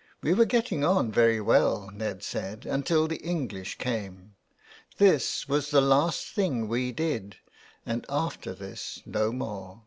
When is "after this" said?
8.08-9.02